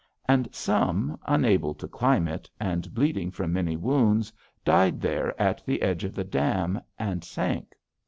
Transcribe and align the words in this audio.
And 0.27 0.47
some, 0.51 1.19
unable 1.27 1.75
to 1.75 1.87
climb 1.87 2.27
it, 2.27 2.49
and 2.59 2.91
bleeding 2.91 3.29
from 3.29 3.53
many 3.53 3.75
wounds, 3.77 4.33
died 4.65 4.99
there 4.99 5.39
at 5.39 5.63
the 5.63 5.83
edge 5.83 6.03
of 6.03 6.15
the 6.15 6.23
dam 6.23 6.81
and 6.97 7.23
sank. 7.23 7.73